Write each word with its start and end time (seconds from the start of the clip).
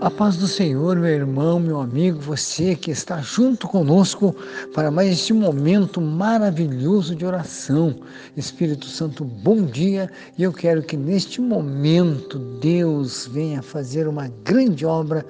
A 0.00 0.10
paz 0.10 0.38
do 0.38 0.48
Senhor, 0.48 0.96
meu 0.96 1.10
irmão, 1.10 1.60
meu 1.60 1.78
amigo, 1.78 2.18
você 2.18 2.74
que 2.74 2.90
está 2.90 3.20
junto 3.20 3.68
conosco 3.68 4.34
para 4.74 4.90
mais 4.90 5.12
este 5.12 5.34
momento 5.34 6.00
maravilhoso 6.00 7.14
de 7.14 7.26
oração. 7.26 7.94
Espírito 8.34 8.86
Santo, 8.86 9.26
bom 9.26 9.60
dia 9.60 10.10
e 10.38 10.42
eu 10.42 10.54
quero 10.54 10.82
que 10.82 10.96
neste 10.96 11.38
momento 11.38 12.38
Deus 12.38 13.28
venha 13.30 13.60
fazer 13.60 14.08
uma 14.08 14.28
grande 14.42 14.86
obra 14.86 15.22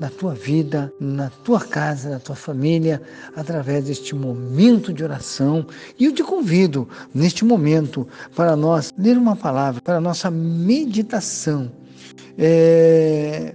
na 0.00 0.10
tua 0.10 0.34
vida, 0.34 0.92
na 0.98 1.30
tua 1.44 1.60
casa, 1.60 2.10
na 2.10 2.18
tua 2.18 2.34
família, 2.34 3.00
através 3.36 3.84
deste 3.84 4.12
momento 4.12 4.92
de 4.92 5.04
oração. 5.04 5.64
E 6.00 6.04
eu 6.04 6.12
te 6.12 6.24
convido 6.24 6.88
neste 7.14 7.44
momento 7.44 8.08
para 8.34 8.56
nós 8.56 8.92
ler 8.98 9.16
uma 9.16 9.36
palavra, 9.36 9.80
para 9.80 9.98
a 9.98 10.00
nossa 10.00 10.32
meditação. 10.32 11.70
É 12.36 13.54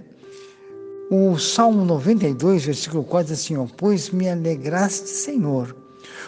o 1.32 1.38
Salmo 1.38 1.84
92, 1.84 2.66
versículo 2.66 3.02
4 3.02 3.32
diz 3.32 3.42
assim: 3.42 3.56
ó, 3.56 3.66
Pois 3.76 4.10
me 4.10 4.28
alegraste, 4.28 5.08
Senhor, 5.08 5.74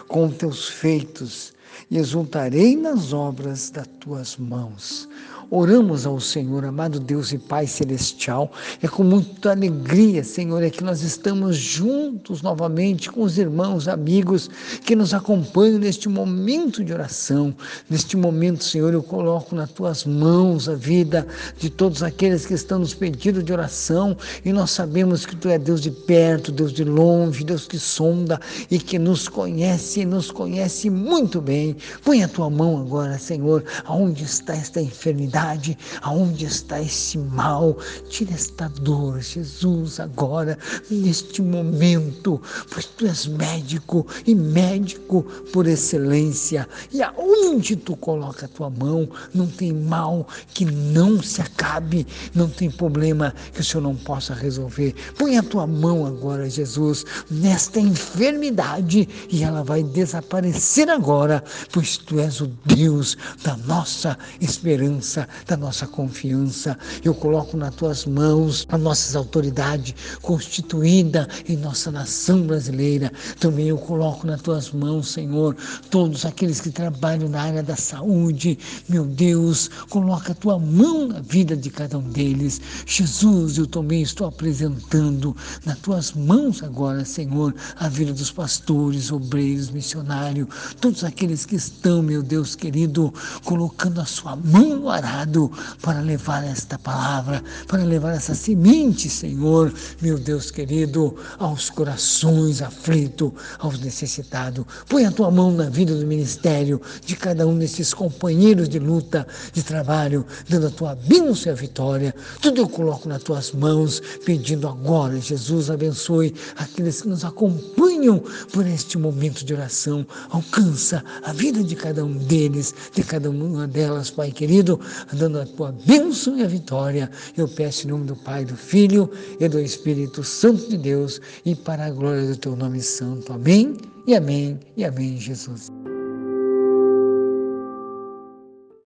com 0.07 0.29
teus 0.29 0.67
feitos, 0.67 1.53
e 1.89 1.97
exultarei 1.97 2.75
nas 2.75 3.13
obras 3.13 3.69
das 3.69 3.87
tuas 3.99 4.37
mãos. 4.37 5.07
Oramos 5.49 6.07
ao 6.07 6.19
Senhor, 6.19 6.65
amado 6.65 6.99
Deus 6.99 7.31
e 7.31 7.37
Pai 7.37 7.67
Celestial. 7.67 8.51
É 8.81 8.87
com 8.87 9.03
muita 9.03 9.51
alegria, 9.51 10.23
Senhor, 10.23 10.63
é 10.63 10.71
que 10.71 10.83
nós 10.83 11.03
estamos 11.03 11.55
juntos 11.55 12.41
novamente 12.41 13.11
com 13.11 13.21
os 13.21 13.37
irmãos, 13.37 13.87
amigos 13.87 14.49
que 14.83 14.95
nos 14.95 15.13
acompanham 15.13 15.77
neste 15.77 16.09
momento 16.09 16.83
de 16.83 16.91
oração. 16.91 17.55
Neste 17.89 18.17
momento, 18.17 18.63
Senhor, 18.63 18.91
eu 18.93 19.03
coloco 19.03 19.55
nas 19.55 19.71
tuas 19.71 20.03
mãos 20.03 20.67
a 20.67 20.73
vida 20.73 21.27
de 21.57 21.69
todos 21.69 22.01
aqueles 22.01 22.45
que 22.45 22.53
estão 22.53 22.79
nos 22.79 22.93
pedindo 22.93 23.43
de 23.43 23.53
oração 23.53 24.17
e 24.43 24.51
nós 24.51 24.71
sabemos 24.71 25.25
que 25.25 25.35
tu 25.35 25.47
é 25.47 25.59
Deus 25.59 25.79
de 25.79 25.91
perto, 25.91 26.51
Deus 26.51 26.73
de 26.73 26.83
longe, 26.83 27.43
Deus 27.43 27.67
que 27.67 27.77
sonda 27.77 28.39
e 28.69 28.79
que 28.79 28.97
nos 28.97 29.29
conhece 29.29 30.01
e 30.01 30.05
nos 30.05 30.31
conhece 30.31 30.89
muito 30.89 31.39
bem. 31.39 31.64
Põe 32.03 32.23
a 32.23 32.27
tua 32.27 32.49
mão 32.49 32.79
agora, 32.79 33.17
Senhor, 33.17 33.63
aonde 33.85 34.23
está 34.23 34.53
esta 34.53 34.81
enfermidade 34.81 35.05
enfermidade, 35.15 35.77
aonde 36.01 36.45
está 36.45 36.81
esse 36.81 37.17
mal. 37.17 37.77
Tira 38.09 38.33
esta 38.33 38.67
dor, 38.67 39.21
Jesus, 39.21 39.99
agora, 39.99 40.57
neste 40.89 41.41
momento, 41.41 42.41
pois 42.71 42.85
tu 42.85 43.05
és 43.05 43.25
médico 43.27 44.05
e 44.25 44.35
médico 44.35 45.23
por 45.53 45.67
excelência. 45.67 46.67
E 46.91 47.01
aonde 47.01 47.75
tu 47.75 47.95
coloca 47.95 48.45
a 48.45 48.49
tua 48.49 48.69
mão, 48.69 49.07
não 49.33 49.47
tem 49.47 49.73
mal 49.73 50.27
que 50.53 50.65
não 50.65 51.21
se 51.21 51.41
acabe, 51.41 52.05
não 52.33 52.49
tem 52.49 52.69
problema 52.69 53.33
que 53.53 53.61
o 53.61 53.63
Senhor 53.63 53.81
não 53.81 53.95
possa 53.95 54.33
resolver. 54.33 54.93
Põe 55.17 55.37
a 55.37 55.43
tua 55.43 55.67
mão 55.67 56.05
agora, 56.05 56.49
Jesus, 56.49 57.05
nesta 57.29 57.79
enfermidade 57.79 59.07
e 59.29 59.43
ela 59.43 59.63
vai 59.63 59.83
desaparecer 59.83 60.89
agora, 60.89 61.43
pois 61.71 61.97
tu 61.97 62.19
és 62.19 62.41
o 62.41 62.51
Deus 62.65 63.17
da 63.43 63.55
nossa 63.57 64.17
esperança 64.41 65.27
da 65.45 65.57
nossa 65.57 65.87
confiança. 65.87 66.77
Eu 67.03 67.13
coloco 67.13 67.55
nas 67.57 67.73
tuas 67.75 68.05
mãos 68.05 68.65
as 68.69 68.79
nossas 68.79 69.15
autoridades 69.15 69.95
constituída 70.21 71.27
em 71.47 71.57
nossa 71.57 71.91
nação 71.91 72.41
brasileira. 72.41 73.11
Também 73.39 73.67
eu 73.67 73.77
coloco 73.77 74.25
nas 74.25 74.41
tuas 74.41 74.71
mãos, 74.71 75.09
Senhor, 75.09 75.55
todos 75.89 76.25
aqueles 76.25 76.59
que 76.59 76.71
trabalham 76.71 77.29
na 77.29 77.41
área 77.41 77.63
da 77.63 77.75
saúde. 77.75 78.57
Meu 78.89 79.05
Deus, 79.05 79.69
coloca 79.89 80.31
a 80.31 80.35
tua 80.35 80.59
mão 80.59 81.07
na 81.07 81.19
vida 81.19 81.55
de 81.55 81.69
cada 81.69 81.97
um 81.97 82.09
deles. 82.09 82.61
Jesus, 82.85 83.57
eu 83.57 83.67
também 83.67 84.01
estou 84.01 84.27
apresentando 84.27 85.35
nas 85.65 85.77
tuas 85.79 86.13
mãos 86.13 86.63
agora, 86.63 87.05
Senhor, 87.05 87.53
a 87.77 87.89
vida 87.89 88.13
dos 88.13 88.31
pastores, 88.31 89.11
obreiros, 89.11 89.69
missionários, 89.69 90.47
todos 90.79 91.03
aqueles 91.35 91.45
que 91.45 91.55
estão, 91.55 92.01
meu 92.01 92.23
Deus 92.23 92.55
querido, 92.55 93.13
colocando 93.43 93.99
a 93.99 94.05
sua 94.05 94.35
mão 94.35 94.77
no 94.77 94.89
arado 94.89 95.51
para 95.81 95.99
levar 95.99 96.43
esta 96.45 96.79
palavra, 96.79 97.43
para 97.67 97.83
levar 97.83 98.13
essa 98.13 98.33
semente, 98.33 99.09
Senhor, 99.09 99.73
meu 100.01 100.17
Deus 100.17 100.49
querido, 100.49 101.15
aos 101.37 101.69
corações 101.69 102.61
aflitos, 102.61 103.33
aos 103.59 103.79
necessitados. 103.79 104.65
Põe 104.87 105.05
a 105.05 105.11
tua 105.11 105.29
mão 105.29 105.51
na 105.51 105.69
vida 105.69 105.93
do 105.93 106.05
ministério 106.05 106.81
de 107.05 107.15
cada 107.15 107.45
um 107.45 107.57
desses 107.57 107.93
companheiros 107.93 108.69
de 108.69 108.79
luta, 108.79 109.27
de 109.51 109.61
trabalho, 109.61 110.25
dando 110.47 110.67
a 110.67 110.71
tua 110.71 110.95
bênção 110.95 111.51
e 111.51 111.53
a 111.53 111.55
vitória. 111.55 112.15
Tudo 112.41 112.61
eu 112.61 112.69
coloco 112.69 113.09
nas 113.09 113.23
tuas 113.23 113.51
mãos, 113.51 114.01
pedindo 114.25 114.67
agora, 114.67 115.19
Jesus, 115.19 115.69
abençoe 115.69 116.33
aqueles 116.55 117.01
que 117.01 117.09
nos 117.09 117.25
acompanham 117.25 118.23
por 118.53 118.65
este 118.65 118.97
momento 118.97 119.43
de 119.43 119.53
oração. 119.53 120.05
Alcança 120.29 121.03
a 121.25 121.33
vida 121.33 121.63
de 121.63 121.75
cada 121.75 122.05
um 122.05 122.13
deles, 122.13 122.73
de 122.93 123.03
cada 123.03 123.29
uma 123.29 123.67
delas, 123.67 124.11
Pai 124.11 124.31
querido, 124.31 124.79
dando 125.13 125.39
a 125.39 125.45
tua 125.45 125.71
bênção 125.85 126.37
e 126.37 126.43
a 126.43 126.47
vitória. 126.47 127.09
Eu 127.35 127.47
peço 127.47 127.87
em 127.87 127.91
nome 127.91 128.05
do 128.05 128.15
Pai, 128.15 128.45
do 128.45 128.55
Filho 128.55 129.09
e 129.39 129.47
do 129.47 129.59
Espírito 129.59 130.23
Santo 130.23 130.69
de 130.69 130.77
Deus 130.77 131.19
e 131.43 131.55
para 131.55 131.87
a 131.87 131.91
glória 131.91 132.27
do 132.27 132.37
teu 132.37 132.55
nome 132.55 132.81
santo. 132.81 133.33
Amém 133.33 133.75
e 134.07 134.15
amém 134.15 134.59
e 134.77 134.85
amém, 134.85 135.17
Jesus. 135.17 135.84